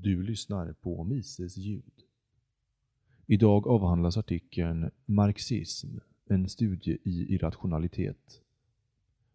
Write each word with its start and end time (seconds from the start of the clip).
Du 0.00 0.22
lyssnar 0.22 0.72
på 0.72 1.04
Mises 1.04 1.56
ljud. 1.56 1.92
Idag 3.26 3.66
avhandlas 3.66 4.16
artikeln 4.16 4.90
Marxism, 5.06 5.88
en 6.26 6.48
studie 6.48 6.98
i 7.04 7.34
irrationalitet. 7.34 8.42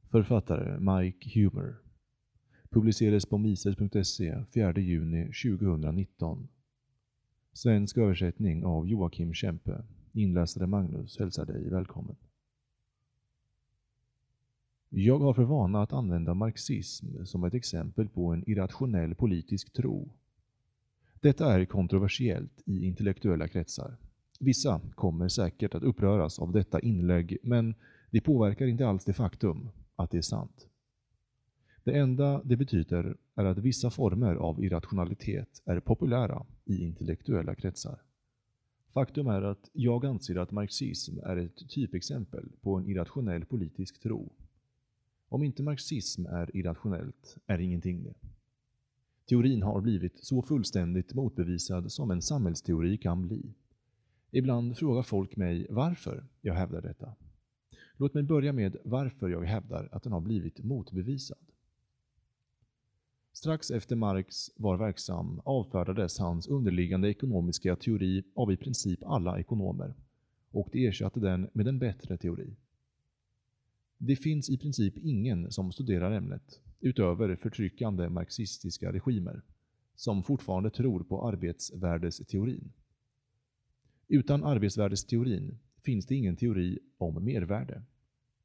Författare 0.09 0.79
Mike 0.79 1.39
Humer. 1.39 1.75
Publicerades 2.69 3.25
på 3.25 3.37
mises.se 3.37 4.45
4 4.53 4.73
juni 4.79 5.25
2019. 5.25 6.47
Svensk 7.53 7.97
översättning 7.97 8.65
av 8.65 8.87
Joakim 8.87 9.33
Kempe. 9.33 9.83
Inläsare 10.11 10.67
Magnus 10.67 11.19
hälsar 11.19 11.45
dig 11.45 11.69
välkommen. 11.69 12.15
Jag 14.89 15.19
har 15.19 15.33
för 15.33 15.43
vana 15.43 15.81
att 15.81 15.93
använda 15.93 16.33
marxism 16.33 17.25
som 17.25 17.43
ett 17.43 17.53
exempel 17.53 18.09
på 18.09 18.33
en 18.33 18.49
irrationell 18.49 19.15
politisk 19.15 19.73
tro. 19.73 20.09
Detta 21.23 21.53
är 21.53 21.65
kontroversiellt 21.65 22.61
i 22.65 22.85
intellektuella 22.85 23.47
kretsar. 23.47 23.97
Vissa 24.39 24.81
kommer 24.95 25.27
säkert 25.27 25.75
att 25.75 25.83
uppröras 25.83 26.39
av 26.39 26.51
detta 26.51 26.79
inlägg, 26.79 27.37
men 27.43 27.75
det 28.11 28.21
påverkar 28.21 28.67
inte 28.67 28.87
alls 28.87 29.05
det 29.05 29.13
faktum 29.13 29.69
att 29.95 30.11
det 30.11 30.17
är 30.17 30.21
sant. 30.21 30.67
Det 31.83 31.97
enda 31.97 32.41
det 32.43 32.55
betyder 32.55 33.17
är 33.35 33.45
att 33.45 33.57
vissa 33.57 33.89
former 33.89 34.35
av 34.35 34.63
irrationalitet 34.63 35.61
är 35.65 35.79
populära 35.79 36.45
i 36.65 36.83
intellektuella 36.83 37.55
kretsar. 37.55 38.01
Faktum 38.93 39.27
är 39.27 39.41
att 39.41 39.69
jag 39.73 40.05
anser 40.05 40.35
att 40.35 40.51
marxism 40.51 41.19
är 41.19 41.37
ett 41.37 41.69
typexempel 41.69 42.51
på 42.61 42.75
en 42.75 42.87
irrationell 42.87 43.45
politisk 43.45 44.01
tro. 44.01 44.31
Om 45.29 45.43
inte 45.43 45.63
marxism 45.63 46.25
är 46.25 46.57
irrationellt 46.57 47.37
är 47.47 47.59
ingenting 47.59 48.03
det. 48.03 48.13
Teorin 49.25 49.63
har 49.63 49.81
blivit 49.81 50.25
så 50.25 50.41
fullständigt 50.41 51.13
motbevisad 51.13 51.91
som 51.91 52.11
en 52.11 52.21
samhällsteori 52.21 52.97
kan 52.97 53.27
bli. 53.27 53.53
Ibland 54.31 54.77
frågar 54.77 55.03
folk 55.03 55.35
mig 55.35 55.67
varför 55.69 56.25
jag 56.41 56.53
hävdar 56.53 56.81
detta. 56.81 57.15
Låt 57.97 58.13
mig 58.13 58.23
börja 58.23 58.53
med 58.53 58.77
varför 58.83 59.29
jag 59.29 59.43
hävdar 59.43 59.89
att 59.91 60.03
den 60.03 60.13
har 60.13 60.21
blivit 60.21 60.63
motbevisad. 60.63 61.37
Strax 63.33 63.71
efter 63.71 63.95
Marx 63.95 64.51
var 64.55 64.77
verksam 64.77 65.41
avfärdades 65.45 66.19
hans 66.19 66.47
underliggande 66.47 67.09
ekonomiska 67.09 67.75
teori 67.75 68.23
av 68.35 68.51
i 68.51 68.57
princip 68.57 69.03
alla 69.03 69.39
ekonomer 69.39 69.93
och 70.51 70.69
de 70.71 70.87
ersatte 70.87 71.19
den 71.19 71.49
med 71.53 71.67
en 71.67 71.79
bättre 71.79 72.17
teori. 72.17 72.55
Det 73.97 74.15
finns 74.15 74.49
i 74.49 74.57
princip 74.57 74.97
ingen 74.97 75.51
som 75.51 75.71
studerar 75.71 76.11
ämnet, 76.11 76.61
utöver 76.83 77.35
förtryckande 77.35 78.09
marxistiska 78.09 78.93
regimer, 78.93 79.41
som 79.95 80.23
fortfarande 80.23 80.69
tror 80.69 81.03
på 81.03 81.27
arbetsvärdesteorin. 81.27 82.71
Utan 84.07 84.43
arbetsvärdesteorin 84.43 85.59
finns 85.81 86.05
det 86.05 86.15
ingen 86.15 86.35
teori 86.35 86.79
om 86.97 87.25
mervärde, 87.25 87.83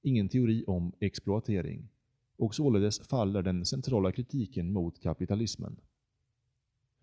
ingen 0.03 0.29
teori 0.29 0.65
om 0.67 0.93
exploatering 1.01 1.89
och 2.37 2.55
således 2.55 3.09
faller 3.09 3.43
den 3.43 3.65
centrala 3.65 4.13
kritiken 4.13 4.73
mot 4.73 5.01
kapitalismen. 5.01 5.81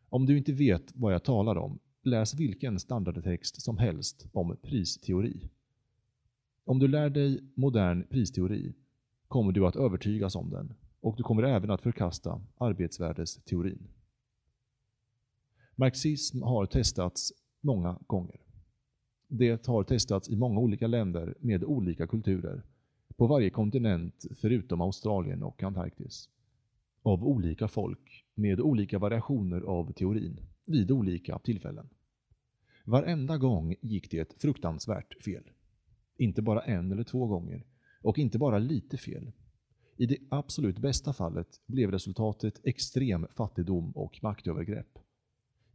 Om 0.09 0.25
du 0.25 0.37
inte 0.37 0.53
vet 0.53 0.91
vad 0.95 1.13
jag 1.13 1.23
talar 1.23 1.55
om, 1.55 1.79
läs 2.03 2.33
vilken 2.33 2.79
standardtext 2.79 3.61
som 3.61 3.77
helst 3.77 4.27
om 4.31 4.57
pristeori. 4.61 5.49
Om 6.63 6.79
du 6.79 6.87
lär 6.87 7.09
dig 7.09 7.43
modern 7.53 8.03
pristeori 8.09 8.73
kommer 9.27 9.51
du 9.51 9.67
att 9.67 9.75
övertygas 9.75 10.35
om 10.35 10.49
den 10.49 10.73
och 11.05 11.15
du 11.17 11.23
kommer 11.23 11.43
även 11.43 11.71
att 11.71 11.81
förkasta 11.81 12.41
arbetsvärdesteorin. 12.57 13.87
Marxism 15.75 16.41
har 16.41 16.65
testats 16.65 17.33
många 17.61 17.99
gånger. 18.07 18.41
Det 19.27 19.67
har 19.67 19.83
testats 19.83 20.29
i 20.29 20.35
många 20.35 20.59
olika 20.59 20.87
länder 20.87 21.35
med 21.39 21.63
olika 21.63 22.07
kulturer, 22.07 22.63
på 23.17 23.27
varje 23.27 23.49
kontinent 23.49 24.25
förutom 24.35 24.81
Australien 24.81 25.43
och 25.43 25.63
Antarktis, 25.63 26.29
av 27.03 27.23
olika 27.23 27.67
folk 27.67 28.25
med 28.35 28.61
olika 28.61 28.99
variationer 28.99 29.61
av 29.61 29.91
teorin 29.91 30.39
vid 30.65 30.91
olika 30.91 31.39
tillfällen. 31.39 31.89
Varenda 32.85 33.37
gång 33.37 33.75
gick 33.81 34.11
det 34.11 34.41
fruktansvärt 34.41 35.23
fel. 35.23 35.43
Inte 36.17 36.41
bara 36.41 36.61
en 36.61 36.91
eller 36.91 37.03
två 37.03 37.27
gånger, 37.27 37.65
och 38.01 38.19
inte 38.19 38.37
bara 38.37 38.59
lite 38.59 38.97
fel. 38.97 39.31
I 39.97 40.05
det 40.05 40.17
absolut 40.29 40.77
bästa 40.77 41.13
fallet 41.13 41.61
blev 41.65 41.91
resultatet 41.91 42.61
extrem 42.63 43.27
fattigdom 43.35 43.91
och 43.91 44.19
maktövergrepp. 44.23 44.99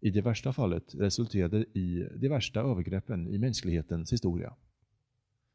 I 0.00 0.10
det 0.10 0.20
värsta 0.20 0.52
fallet 0.52 0.94
resulterade 0.94 1.58
i 1.58 2.08
de 2.16 2.28
värsta 2.28 2.60
övergreppen 2.60 3.28
i 3.28 3.38
mänsklighetens 3.38 4.12
historia. 4.12 4.54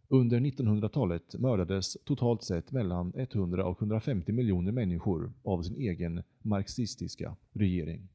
Under 0.08 0.40
1900-talet 0.40 1.36
mördades 1.40 1.98
totalt 2.06 2.44
sett 2.44 2.72
mellan 2.72 3.14
100 3.16 3.66
och 3.66 3.82
150 3.82 4.32
miljoner 4.32 4.72
människor 4.72 5.34
av 5.44 5.62
sin 5.62 5.76
egen 5.76 6.24
marxistiska 6.42 7.36
regering. 7.54 8.10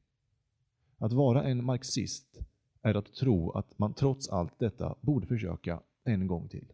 Att 0.97 1.13
vara 1.13 1.43
en 1.43 1.65
marxist 1.65 2.39
är 2.81 2.95
att 2.95 3.13
tro 3.13 3.51
att 3.51 3.79
man 3.79 3.93
trots 3.93 4.29
allt 4.29 4.59
detta 4.59 4.95
borde 5.01 5.27
försöka 5.27 5.81
en 6.03 6.27
gång 6.27 6.49
till. 6.49 6.65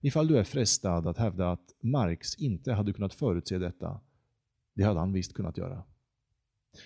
Ifall 0.00 0.28
du 0.28 0.38
är 0.38 0.44
frestad 0.44 1.06
att 1.06 1.18
hävda 1.18 1.50
att 1.50 1.74
Marx 1.80 2.34
inte 2.34 2.72
hade 2.72 2.92
kunnat 2.92 3.14
förutse 3.14 3.58
detta, 3.58 4.00
det 4.74 4.84
hade 4.84 5.00
han 5.00 5.12
visst 5.12 5.34
kunnat 5.34 5.58
göra. 5.58 5.82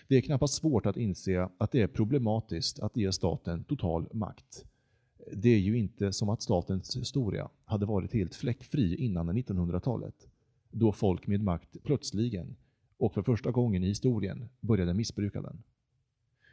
Det 0.08 0.16
är 0.16 0.20
knappast 0.20 0.54
svårt 0.54 0.86
att 0.86 0.96
inse 0.96 1.48
att 1.58 1.70
det 1.70 1.80
är 1.80 1.86
problematiskt 1.86 2.80
att 2.80 2.96
ge 2.96 3.12
staten 3.12 3.64
total 3.64 4.08
makt. 4.12 4.64
Det 5.32 5.48
är 5.48 5.58
ju 5.58 5.78
inte 5.78 6.12
som 6.12 6.28
att 6.28 6.42
statens 6.42 6.96
historia 6.96 7.48
hade 7.64 7.86
varit 7.86 8.12
helt 8.12 8.34
fläckfri 8.34 8.96
innan 8.96 9.38
1900-talet, 9.38 10.28
då 10.70 10.92
folk 10.92 11.26
med 11.26 11.42
makt 11.42 11.82
plötsligen, 11.82 12.56
och 12.96 13.14
för 13.14 13.22
första 13.22 13.50
gången 13.50 13.84
i 13.84 13.88
historien, 13.88 14.48
började 14.60 14.94
missbruka 14.94 15.42
den. 15.42 15.62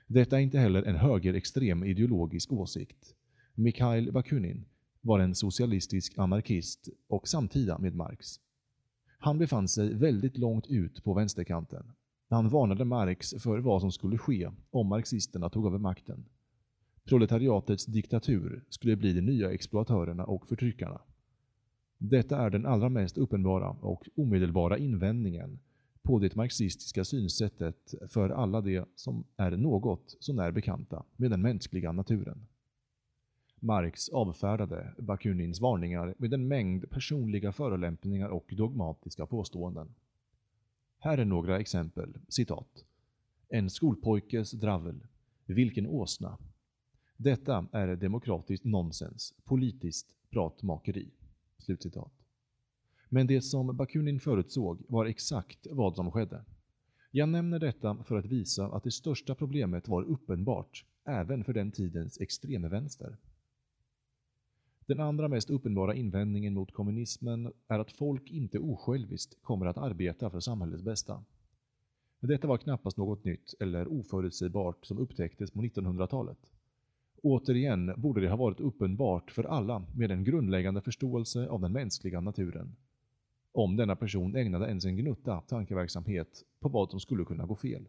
Detta 0.07 0.37
är 0.37 0.41
inte 0.41 0.59
heller 0.59 0.83
en 0.83 0.95
högerextrem 0.95 1.83
ideologisk 1.83 2.51
åsikt. 2.51 3.15
Mikhail 3.53 4.11
Bakunin 4.11 4.65
var 5.01 5.19
en 5.19 5.35
socialistisk 5.35 6.17
anarkist 6.17 6.89
och 7.07 7.27
samtida 7.27 7.77
med 7.77 7.95
Marx. 7.95 8.39
Han 9.19 9.37
befann 9.37 9.67
sig 9.67 9.93
väldigt 9.93 10.37
långt 10.37 10.67
ut 10.67 11.03
på 11.03 11.13
vänsterkanten. 11.13 11.91
Han 12.29 12.49
varnade 12.49 12.85
Marx 12.85 13.33
för 13.39 13.59
vad 13.59 13.81
som 13.81 13.91
skulle 13.91 14.17
ske 14.17 14.49
om 14.71 14.87
marxisterna 14.87 15.49
tog 15.49 15.65
över 15.65 15.77
makten. 15.77 16.25
Proletariatets 17.03 17.85
diktatur 17.85 18.63
skulle 18.69 18.95
bli 18.95 19.13
de 19.13 19.21
nya 19.21 19.51
exploatörerna 19.51 20.25
och 20.25 20.47
förtryckarna. 20.47 21.01
Detta 21.97 22.37
är 22.37 22.49
den 22.49 22.65
allra 22.65 22.89
mest 22.89 23.17
uppenbara 23.17 23.69
och 23.69 24.09
omedelbara 24.15 24.77
invändningen 24.77 25.59
på 26.01 26.19
det 26.19 26.35
marxistiska 26.35 27.05
synsättet 27.05 27.93
för 28.07 28.29
alla 28.29 28.61
de 28.61 28.85
som 28.95 29.23
är 29.37 29.51
något 29.51 30.17
så 30.19 30.33
när 30.33 30.51
bekanta 30.51 31.03
med 31.15 31.31
den 31.31 31.41
mänskliga 31.41 31.91
naturen. 31.91 32.45
Marx 33.59 34.09
avfärdade 34.09 34.93
Bakunins 34.97 35.61
varningar 35.61 36.15
med 36.17 36.33
en 36.33 36.47
mängd 36.47 36.89
personliga 36.89 37.51
förolämpningar 37.51 38.29
och 38.29 38.53
dogmatiska 38.57 39.25
påståenden. 39.25 39.95
Här 40.99 41.17
är 41.17 41.25
några 41.25 41.59
exempel, 41.59 42.17
citat. 42.27 42.85
En 43.49 43.69
skolpojkes 43.69 44.51
dravel. 44.51 44.99
Vilken 45.45 45.87
åsna. 45.87 46.37
Detta 47.17 47.67
är 47.71 47.95
demokratiskt 47.95 48.65
nonsens, 48.65 49.33
politiskt 49.43 50.15
pratmakeri. 50.29 51.09
Slutcitat. 51.57 52.11
Men 53.09 53.27
det 53.27 53.41
som 53.41 53.77
Bakunin 53.77 54.19
förutsåg 54.19 54.81
var 54.87 55.05
exakt 55.05 55.67
vad 55.71 55.95
som 55.95 56.11
skedde. 56.11 56.45
Jag 57.11 57.29
nämner 57.29 57.59
detta 57.59 58.03
för 58.03 58.17
att 58.17 58.25
visa 58.25 58.65
att 58.65 58.83
det 58.83 58.91
största 58.91 59.35
problemet 59.35 59.87
var 59.87 60.03
uppenbart 60.03 60.85
även 61.05 61.43
för 61.43 61.53
den 61.53 61.71
tidens 61.71 62.21
extremvänster. 62.21 63.17
Den 64.89 64.99
andra 64.99 65.27
mest 65.27 65.49
uppenbara 65.49 65.95
invändningen 65.95 66.53
mot 66.53 66.73
kommunismen 66.73 67.53
är 67.67 67.79
att 67.79 67.91
folk 67.91 68.31
inte 68.31 68.59
osjälviskt 68.59 69.41
kommer 69.41 69.65
att 69.65 69.77
arbeta 69.77 70.29
för 70.29 70.39
samhällets 70.39 70.83
bästa. 70.83 71.23
Detta 72.19 72.47
var 72.47 72.57
knappast 72.57 72.97
något 72.97 73.23
nytt 73.23 73.53
eller 73.59 73.87
oförutsägbart 73.87 74.85
som 74.85 74.97
upptäcktes 74.97 75.51
på 75.51 75.61
1900-talet. 75.61 76.37
Återigen 77.23 77.93
borde 77.97 78.21
det 78.21 78.29
ha 78.29 78.35
varit 78.35 78.59
uppenbart 78.59 79.31
för 79.31 79.43
alla 79.43 79.85
med 79.95 80.11
en 80.11 80.23
grundläggande 80.23 80.81
förståelse 80.81 81.47
av 81.47 81.61
den 81.61 81.71
mänskliga 81.71 82.21
naturen. 82.21 82.75
Om 83.51 83.75
denna 83.75 83.95
person 83.95 84.35
ägnade 84.35 84.67
ens 84.67 84.85
en 84.85 84.97
gnutta 84.97 85.41
tankeverksamhet 85.41 86.43
på 86.59 86.69
vad 86.69 86.89
som 86.89 86.99
skulle 86.99 87.25
kunna 87.25 87.45
gå 87.45 87.55
fel. 87.55 87.87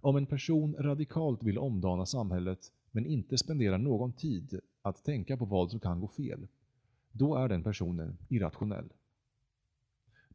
Om 0.00 0.16
en 0.16 0.26
person 0.26 0.76
radikalt 0.78 1.42
vill 1.42 1.58
omdana 1.58 2.06
samhället 2.06 2.72
men 2.90 3.06
inte 3.06 3.38
spenderar 3.38 3.78
någon 3.78 4.12
tid 4.12 4.60
att 4.86 5.04
tänka 5.04 5.36
på 5.36 5.44
vad 5.44 5.70
som 5.70 5.80
kan 5.80 6.00
gå 6.00 6.08
fel, 6.08 6.48
då 7.12 7.36
är 7.36 7.48
den 7.48 7.62
personen 7.62 8.18
irrationell. 8.28 8.92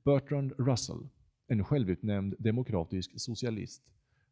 Bertrand 0.03 0.53
Russell, 0.57 1.09
en 1.47 1.63
självutnämnd 1.63 2.35
demokratisk 2.39 3.21
socialist, 3.21 3.83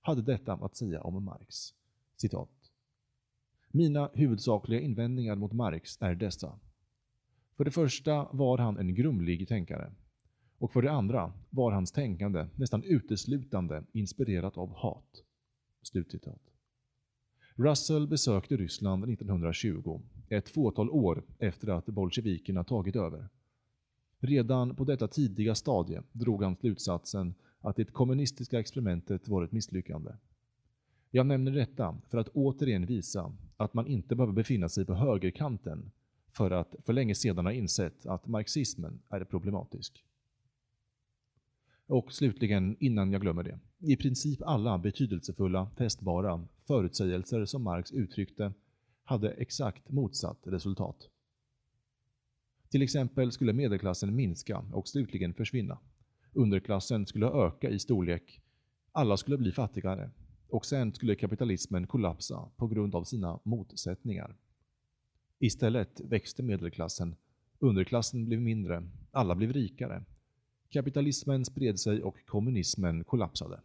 hade 0.01 0.21
detta 0.21 0.53
att 0.53 0.75
säga 0.75 1.01
om 1.01 1.23
Marx. 1.23 1.73
Citat. 2.15 2.71
Mina 3.71 4.09
huvudsakliga 4.13 4.79
invändningar 4.79 5.35
mot 5.35 5.53
Marx 5.53 6.01
är 6.01 6.15
dessa. 6.15 6.59
För 7.57 7.63
det 7.65 7.71
första 7.71 8.27
var 8.31 8.57
han 8.57 8.77
en 8.77 8.95
grumlig 8.95 9.47
tänkare. 9.47 9.91
Och 10.57 10.71
för 10.71 10.81
det 10.81 10.91
andra 10.91 11.33
var 11.49 11.71
hans 11.71 11.91
tänkande 11.91 12.47
nästan 12.55 12.83
uteslutande 12.83 13.83
inspirerat 13.91 14.57
av 14.57 14.73
hat. 14.73 15.23
Slutcitat. 15.81 16.48
Russell 17.59 18.07
besökte 18.07 18.57
Ryssland 18.57 19.03
1920, 19.03 20.01
ett 20.29 20.49
fåtal 20.49 20.89
år 20.89 21.23
efter 21.39 21.67
att 21.67 21.85
bolsjevikerna 21.85 22.63
tagit 22.63 22.95
över. 22.95 23.29
Redan 24.19 24.75
på 24.75 24.83
detta 24.83 25.07
tidiga 25.07 25.55
stadie 25.55 26.03
drog 26.11 26.43
han 26.43 26.55
slutsatsen 26.55 27.33
att 27.61 27.75
det 27.75 27.85
kommunistiska 27.85 28.59
experimentet 28.59 29.27
var 29.27 29.43
ett 29.43 29.51
misslyckande. 29.51 30.11
Jag 31.11 31.25
nämner 31.25 31.51
detta 31.51 31.97
för 32.09 32.17
att 32.17 32.29
återigen 32.29 32.85
visa 32.85 33.35
att 33.57 33.73
man 33.73 33.87
inte 33.87 34.15
behöver 34.15 34.33
befinna 34.33 34.69
sig 34.69 34.85
på 34.85 34.93
högerkanten 34.93 35.91
för 36.31 36.51
att 36.51 36.75
för 36.85 36.93
länge 36.93 37.15
sedan 37.15 37.45
ha 37.45 37.53
insett 37.53 38.05
att 38.05 38.27
marxismen 38.27 39.01
är 39.09 39.23
problematisk. 39.23 40.03
Och 41.89 42.13
slutligen, 42.13 42.75
innan 42.79 43.11
jag 43.11 43.21
glömmer 43.21 43.43
det, 43.43 43.59
i 43.79 43.95
princip 43.95 44.41
alla 44.41 44.77
betydelsefulla, 44.77 45.69
testbara 45.77 46.47
förutsägelser 46.61 47.45
som 47.45 47.63
Marx 47.63 47.91
uttryckte 47.91 48.53
hade 49.03 49.31
exakt 49.31 49.89
motsatt 49.89 50.39
resultat. 50.43 51.09
Till 52.69 52.81
exempel 52.81 53.31
skulle 53.31 53.53
medelklassen 53.53 54.15
minska 54.15 54.57
och 54.57 54.87
slutligen 54.87 55.33
försvinna. 55.33 55.79
Underklassen 56.33 57.05
skulle 57.05 57.27
öka 57.27 57.69
i 57.69 57.79
storlek, 57.79 58.41
alla 58.91 59.17
skulle 59.17 59.37
bli 59.37 59.51
fattigare 59.51 60.09
och 60.49 60.65
sen 60.65 60.93
skulle 60.93 61.15
kapitalismen 61.15 61.87
kollapsa 61.87 62.49
på 62.55 62.67
grund 62.67 62.95
av 62.95 63.03
sina 63.03 63.39
motsättningar. 63.43 64.35
Istället 65.39 66.01
växte 66.01 66.43
medelklassen, 66.43 67.15
underklassen 67.59 68.25
blev 68.25 68.41
mindre, 68.41 68.83
alla 69.11 69.35
blev 69.35 69.53
rikare. 69.53 70.03
Kapitalismen 70.69 71.45
spred 71.45 71.79
sig 71.79 72.03
och 72.03 72.25
kommunismen 72.25 73.03
kollapsade. 73.03 73.59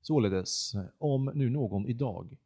Således, 0.00 0.74
om 0.98 1.30
nu 1.34 1.50
någon 1.50 1.86
idag, 1.86 2.36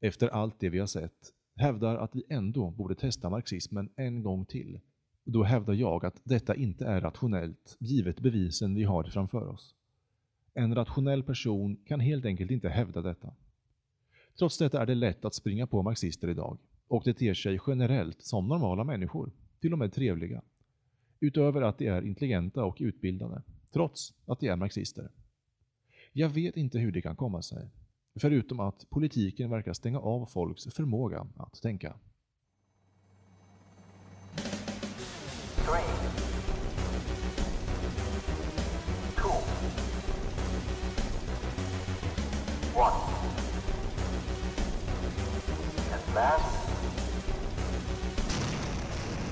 efter 0.00 0.28
allt 0.28 0.60
det 0.60 0.68
vi 0.68 0.78
har 0.78 0.86
sett, 0.86 1.34
hävdar 1.56 1.96
att 1.96 2.14
vi 2.14 2.22
ändå 2.28 2.70
borde 2.70 2.94
testa 2.94 3.30
marxismen 3.30 3.88
en 3.96 4.22
gång 4.22 4.44
till, 4.44 4.80
då 5.24 5.42
hävdar 5.42 5.74
jag 5.74 6.04
att 6.04 6.20
detta 6.24 6.54
inte 6.54 6.86
är 6.86 7.00
rationellt, 7.00 7.76
givet 7.78 8.20
bevisen 8.20 8.74
vi 8.74 8.84
har 8.84 9.04
framför 9.04 9.48
oss. 9.48 9.74
En 10.54 10.74
rationell 10.74 11.22
person 11.22 11.76
kan 11.76 12.00
helt 12.00 12.24
enkelt 12.24 12.50
inte 12.50 12.68
hävda 12.68 13.02
detta. 13.02 13.34
Trots 14.38 14.58
detta 14.58 14.82
är 14.82 14.86
det 14.86 14.94
lätt 14.94 15.24
att 15.24 15.34
springa 15.34 15.66
på 15.66 15.82
marxister 15.82 16.28
idag, 16.28 16.58
och 16.88 17.02
det 17.04 17.14
ter 17.14 17.34
sig 17.34 17.60
generellt 17.66 18.22
som 18.22 18.48
normala 18.48 18.84
människor, 18.84 19.32
till 19.60 19.72
och 19.72 19.78
med 19.78 19.92
trevliga. 19.92 20.42
Utöver 21.20 21.62
att 21.62 21.78
de 21.78 21.86
är 21.86 22.02
intelligenta 22.02 22.64
och 22.64 22.76
utbildade, 22.80 23.42
trots 23.72 24.14
att 24.26 24.40
de 24.40 24.48
är 24.48 24.56
marxister. 24.56 25.10
Jag 26.12 26.28
vet 26.28 26.56
inte 26.56 26.78
hur 26.78 26.92
det 26.92 27.02
kan 27.02 27.16
komma 27.16 27.42
sig, 27.42 27.70
förutom 28.20 28.60
att 28.60 28.90
politiken 28.90 29.50
verkar 29.50 29.72
stänga 29.72 29.98
av 29.98 30.26
folks 30.26 30.74
förmåga 30.74 31.26
att 31.36 31.62
tänka. 31.62 31.96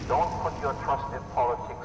Don't 0.08 0.32
put 0.42 0.62
your 0.62 0.72
trust 0.72 1.12
in 1.12 1.22
politics 1.34 1.77